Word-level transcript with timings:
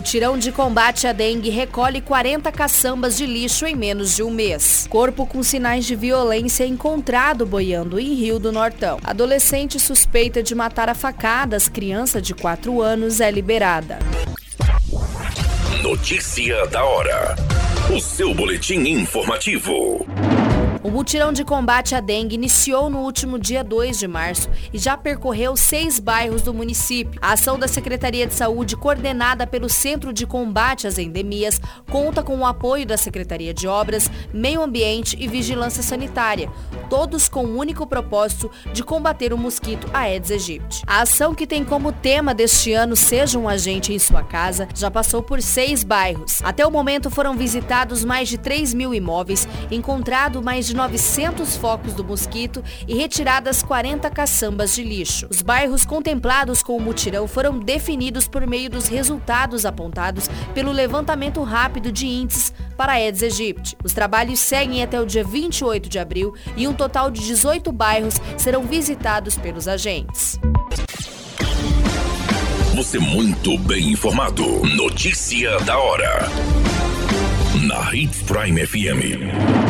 Mutirão 0.00 0.38
de 0.38 0.50
combate 0.50 1.06
à 1.06 1.12
dengue 1.12 1.50
recolhe 1.50 2.00
40 2.00 2.50
caçambas 2.50 3.18
de 3.18 3.26
lixo 3.26 3.66
em 3.66 3.76
menos 3.76 4.16
de 4.16 4.22
um 4.22 4.30
mês. 4.30 4.86
Corpo 4.88 5.26
com 5.26 5.42
sinais 5.42 5.84
de 5.84 5.94
violência 5.94 6.64
encontrado 6.64 7.44
boiando 7.44 8.00
em 8.00 8.14
Rio 8.14 8.38
do 8.38 8.50
Nortão. 8.50 8.98
Adolescente 9.04 9.78
suspeita 9.78 10.42
de 10.42 10.54
matar 10.54 10.88
a 10.88 10.94
facadas 10.94 11.68
criança 11.68 12.18
de 12.18 12.32
4 12.32 12.80
anos 12.80 13.20
é 13.20 13.30
liberada. 13.30 13.98
Notícia 15.82 16.66
da 16.68 16.82
hora. 16.82 17.36
O 17.94 18.00
seu 18.00 18.32
boletim 18.32 18.78
informativo. 18.78 20.06
O 20.82 20.90
mutirão 20.90 21.30
de 21.30 21.44
combate 21.44 21.94
à 21.94 22.00
dengue 22.00 22.36
iniciou 22.36 22.88
no 22.88 23.00
último 23.00 23.38
dia 23.38 23.62
2 23.62 23.98
de 23.98 24.08
março 24.08 24.48
e 24.72 24.78
já 24.78 24.96
percorreu 24.96 25.54
seis 25.54 25.98
bairros 25.98 26.40
do 26.40 26.54
município. 26.54 27.20
A 27.20 27.32
ação 27.32 27.58
da 27.58 27.68
Secretaria 27.68 28.26
de 28.26 28.32
Saúde, 28.32 28.78
coordenada 28.78 29.46
pelo 29.46 29.68
Centro 29.68 30.10
de 30.10 30.26
Combate 30.26 30.86
às 30.86 30.96
Endemias, 30.96 31.60
conta 31.90 32.22
com 32.22 32.38
o 32.38 32.46
apoio 32.46 32.86
da 32.86 32.96
Secretaria 32.96 33.52
de 33.52 33.68
Obras, 33.68 34.10
Meio 34.32 34.62
Ambiente 34.62 35.18
e 35.20 35.28
Vigilância 35.28 35.82
Sanitária, 35.82 36.50
todos 36.88 37.28
com 37.28 37.44
o 37.44 37.58
único 37.58 37.86
propósito 37.86 38.50
de 38.72 38.82
combater 38.82 39.34
o 39.34 39.38
mosquito 39.38 39.86
Aedes 39.92 40.30
aegypti. 40.30 40.82
A 40.86 41.02
ação 41.02 41.34
que 41.34 41.46
tem 41.46 41.62
como 41.62 41.92
tema 41.92 42.32
deste 42.32 42.72
ano 42.72 42.96
Seja 42.96 43.38
um 43.38 43.50
Agente 43.50 43.92
em 43.92 43.98
Sua 43.98 44.22
Casa 44.22 44.66
já 44.74 44.90
passou 44.90 45.22
por 45.22 45.42
seis 45.42 45.84
bairros. 45.84 46.40
Até 46.42 46.66
o 46.66 46.70
momento 46.70 47.10
foram 47.10 47.36
visitados 47.36 48.02
mais 48.02 48.30
de 48.30 48.38
3 48.38 48.72
mil 48.72 48.94
imóveis, 48.94 49.46
encontrado 49.70 50.42
mais 50.42 50.66
de 50.66 50.69
900 50.74 51.56
focos 51.56 51.94
do 51.94 52.04
mosquito 52.04 52.62
e 52.86 52.94
retiradas 52.94 53.62
40 53.62 54.08
caçambas 54.10 54.74
de 54.74 54.82
lixo. 54.82 55.26
Os 55.30 55.42
bairros 55.42 55.84
contemplados 55.84 56.62
com 56.62 56.76
o 56.76 56.80
mutirão 56.80 57.26
foram 57.26 57.58
definidos 57.58 58.26
por 58.28 58.46
meio 58.46 58.70
dos 58.70 58.88
resultados 58.88 59.64
apontados 59.64 60.28
pelo 60.54 60.72
levantamento 60.72 61.42
rápido 61.42 61.92
de 61.92 62.06
índices 62.06 62.52
para 62.76 62.92
Aedes 62.92 63.22
aegypti. 63.22 63.76
Os 63.84 63.92
trabalhos 63.92 64.38
seguem 64.38 64.82
até 64.82 65.00
o 65.00 65.06
dia 65.06 65.24
28 65.24 65.88
de 65.88 65.98
abril 65.98 66.34
e 66.56 66.66
um 66.66 66.72
total 66.72 67.10
de 67.10 67.20
18 67.20 67.70
bairros 67.72 68.20
serão 68.36 68.62
visitados 68.62 69.36
pelos 69.36 69.68
agentes. 69.68 70.38
Você 72.74 72.98
muito 72.98 73.58
bem 73.58 73.90
informado. 73.90 74.44
Notícia 74.74 75.58
da 75.60 75.78
hora. 75.78 76.26
Na 77.66 77.94
Hits 77.94 78.22
Prime 78.22 78.66
FM. 78.66 79.69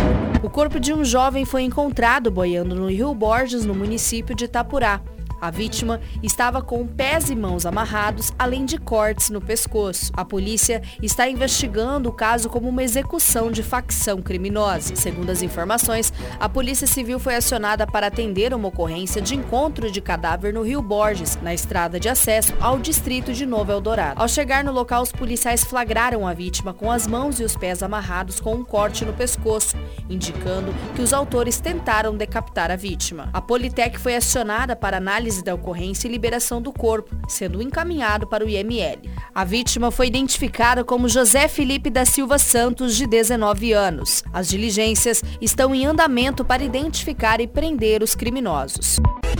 O 0.51 0.53
corpo 0.53 0.81
de 0.81 0.93
um 0.93 1.05
jovem 1.05 1.45
foi 1.45 1.62
encontrado 1.62 2.29
boiando 2.29 2.75
no 2.75 2.91
Rio 2.91 3.15
Borges, 3.15 3.65
no 3.65 3.73
município 3.73 4.34
de 4.34 4.47
Itapurá. 4.47 5.01
A 5.41 5.50
vítima 5.50 6.00
estava 6.22 6.60
com 6.60 6.86
pés 6.86 7.30
e 7.30 7.36
mãos 7.36 7.64
amarrados, 7.64 8.33
além 8.38 8.64
de 8.64 8.77
cortes 8.77 9.30
no 9.30 9.41
pescoço. 9.41 10.12
A 10.14 10.24
polícia 10.24 10.82
está 11.00 11.28
investigando 11.28 12.08
o 12.08 12.12
caso 12.12 12.50
como 12.50 12.69
uma 12.69 12.82
execução 12.82 13.50
de 13.50 13.62
facção 13.62 14.20
criminosa. 14.20 14.94
Segundo 14.94 15.30
as 15.30 15.42
informações, 15.42 16.12
a 16.38 16.48
Polícia 16.48 16.86
Civil 16.86 17.19
foi 17.19 17.36
acionada 17.36 17.86
para 17.86 18.08
atender 18.08 18.52
uma 18.52 18.69
ocorrência 18.69 19.22
de 19.22 19.34
encontro 19.34 19.91
de 19.91 20.00
cadáver 20.00 20.52
no 20.52 20.62
Rio 20.62 20.82
Borges, 20.82 21.38
na 21.41 21.54
estrada 21.54 21.98
de 21.98 22.08
acesso 22.08 22.52
ao 22.60 22.78
distrito 22.78 23.32
de 23.32 23.47
Novo 23.47 23.72
Eldorado. 23.72 24.20
Ao 24.20 24.28
chegar 24.28 24.62
no 24.62 24.72
local, 24.72 25.02
os 25.02 25.12
policiais 25.12 25.64
flagraram 25.64 26.27
a 26.27 26.34
vítima 26.34 26.75
com 26.75 26.91
as 26.91 27.06
mãos 27.06 27.41
e 27.41 27.44
os 27.44 27.56
pés 27.56 27.82
amarrados 27.82 28.41
com 28.41 28.54
um 28.56 28.64
corte 28.64 29.04
no 29.04 29.12
pescoço, 29.12 29.77
indicando 30.08 30.75
que 30.94 31.03
os 31.03 31.12
autores 31.12 31.60
tentaram 31.60 32.16
decapitar 32.16 32.70
a 32.70 32.76
vítima. 32.76 33.31
A 33.32 33.41
Politec 33.41 33.98
foi 33.98 34.16
acionada 34.16 34.75
para 34.75 34.97
análise 34.97 35.29
análise 35.30 35.44
da 35.44 35.54
ocorrência 35.54 36.08
e 36.08 36.10
liberação 36.10 36.60
do 36.60 36.72
corpo, 36.72 37.16
sendo 37.28 37.62
encaminhado 37.62 38.26
para 38.26 38.44
o 38.44 38.48
IML. 38.48 38.98
A 39.32 39.44
vítima 39.44 39.91
foi 39.91 40.08
identificada 40.08 40.84
como 40.84 41.08
José 41.08 41.46
Felipe 41.46 41.88
da 41.88 42.04
Silva 42.04 42.38
Santos, 42.38 42.96
de 42.96 43.06
19 43.06 43.72
anos. 43.72 44.24
As 44.32 44.48
diligências 44.48 45.22
estão 45.41 45.74
em 45.74 45.86
andamento 45.86 46.44
para 46.44 46.64
identificar 46.64 47.41
e 47.41 47.46
prender 47.46 48.02
os 48.02 48.14
criminosos. 48.14 48.96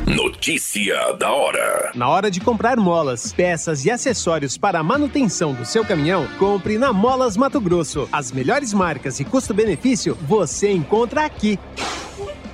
Notícia 0.06 1.12
da 1.14 1.30
hora. 1.30 1.92
Na 1.94 2.08
hora 2.08 2.30
de 2.30 2.40
comprar 2.40 2.76
molas, 2.76 3.32
peças 3.32 3.84
e 3.84 3.90
acessórios 3.90 4.56
para 4.56 4.78
a 4.78 4.82
manutenção 4.82 5.52
do 5.52 5.64
seu 5.64 5.84
caminhão, 5.84 6.26
compre 6.38 6.78
na 6.78 6.92
Molas 6.92 7.36
Mato 7.36 7.60
Grosso. 7.60 8.08
As 8.12 8.32
melhores 8.32 8.72
marcas 8.72 9.20
e 9.20 9.24
custo-benefício 9.24 10.16
você 10.22 10.70
encontra 10.70 11.24
aqui. 11.24 11.58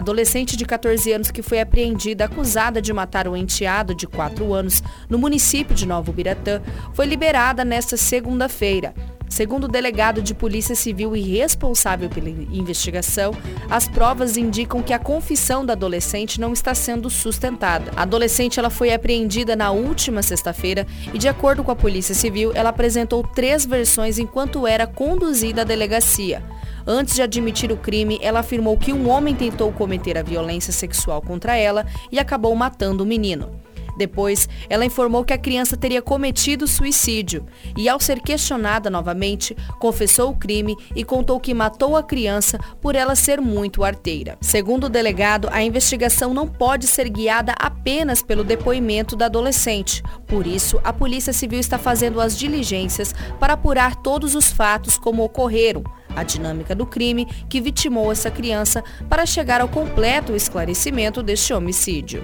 Adolescente 0.00 0.56
de 0.56 0.64
14 0.64 1.12
anos 1.12 1.30
que 1.30 1.42
foi 1.42 1.60
apreendida 1.60 2.24
acusada 2.24 2.80
de 2.80 2.90
matar 2.90 3.28
o 3.28 3.36
enteado 3.36 3.94
de 3.94 4.06
4 4.06 4.54
anos 4.54 4.82
no 5.10 5.18
município 5.18 5.74
de 5.74 5.86
Novo 5.86 6.10
Biratã 6.10 6.62
foi 6.94 7.04
liberada 7.04 7.66
nesta 7.66 7.98
segunda-feira. 7.98 8.94
Segundo 9.28 9.64
o 9.64 9.68
delegado 9.68 10.22
de 10.22 10.32
Polícia 10.32 10.74
Civil 10.74 11.14
e 11.14 11.20
responsável 11.20 12.08
pela 12.08 12.30
investigação, 12.30 13.32
as 13.68 13.88
provas 13.88 14.38
indicam 14.38 14.82
que 14.82 14.94
a 14.94 14.98
confissão 14.98 15.66
da 15.66 15.74
adolescente 15.74 16.40
não 16.40 16.54
está 16.54 16.74
sendo 16.74 17.10
sustentada. 17.10 17.92
A 17.94 18.02
adolescente 18.02 18.58
ela 18.58 18.70
foi 18.70 18.94
apreendida 18.94 19.54
na 19.54 19.70
última 19.70 20.22
sexta-feira 20.22 20.86
e, 21.12 21.18
de 21.18 21.28
acordo 21.28 21.62
com 21.62 21.70
a 21.70 21.76
Polícia 21.76 22.14
Civil, 22.14 22.52
ela 22.54 22.70
apresentou 22.70 23.22
três 23.22 23.66
versões 23.66 24.18
enquanto 24.18 24.66
era 24.66 24.86
conduzida 24.86 25.60
à 25.60 25.64
delegacia. 25.64 26.42
Antes 26.86 27.14
de 27.14 27.22
admitir 27.22 27.72
o 27.72 27.76
crime, 27.76 28.18
ela 28.22 28.40
afirmou 28.40 28.76
que 28.76 28.92
um 28.92 29.08
homem 29.08 29.34
tentou 29.34 29.72
cometer 29.72 30.16
a 30.16 30.22
violência 30.22 30.72
sexual 30.72 31.20
contra 31.20 31.56
ela 31.56 31.86
e 32.10 32.18
acabou 32.18 32.54
matando 32.54 33.04
o 33.04 33.06
menino. 33.06 33.50
Depois, 34.00 34.48
ela 34.70 34.86
informou 34.86 35.22
que 35.24 35.32
a 35.34 35.38
criança 35.38 35.76
teria 35.76 36.00
cometido 36.00 36.66
suicídio 36.66 37.44
e, 37.76 37.86
ao 37.86 38.00
ser 38.00 38.18
questionada 38.20 38.88
novamente, 38.88 39.54
confessou 39.78 40.30
o 40.30 40.36
crime 40.36 40.74
e 40.96 41.04
contou 41.04 41.38
que 41.38 41.52
matou 41.52 41.94
a 41.94 42.02
criança 42.02 42.58
por 42.80 42.94
ela 42.94 43.14
ser 43.14 43.42
muito 43.42 43.84
arteira. 43.84 44.38
Segundo 44.40 44.84
o 44.84 44.88
delegado, 44.88 45.50
a 45.52 45.62
investigação 45.62 46.32
não 46.32 46.48
pode 46.48 46.86
ser 46.86 47.10
guiada 47.10 47.52
apenas 47.58 48.22
pelo 48.22 48.42
depoimento 48.42 49.14
da 49.14 49.26
adolescente. 49.26 50.02
Por 50.26 50.46
isso, 50.46 50.80
a 50.82 50.94
Polícia 50.94 51.34
Civil 51.34 51.60
está 51.60 51.78
fazendo 51.78 52.22
as 52.22 52.38
diligências 52.38 53.14
para 53.38 53.52
apurar 53.52 53.96
todos 53.96 54.34
os 54.34 54.50
fatos 54.50 54.96
como 54.96 55.22
ocorreram, 55.22 55.84
a 56.20 56.24
dinâmica 56.24 56.74
do 56.74 56.86
crime 56.86 57.26
que 57.48 57.60
vitimou 57.60 58.12
essa 58.12 58.30
criança 58.30 58.82
para 59.08 59.26
chegar 59.26 59.60
ao 59.60 59.68
completo 59.68 60.34
esclarecimento 60.36 61.22
deste 61.22 61.52
homicídio. 61.52 62.22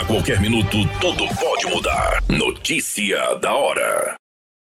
A 0.00 0.04
qualquer 0.06 0.40
minuto, 0.40 0.76
tudo 1.00 1.26
pode 1.36 1.66
mudar. 1.66 2.22
Notícia 2.28 3.34
da 3.36 3.54
hora. 3.54 4.23